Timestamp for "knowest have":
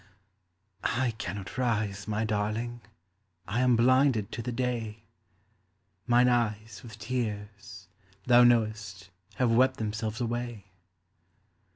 8.43-9.51